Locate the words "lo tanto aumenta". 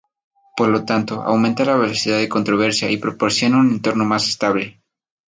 0.69-1.63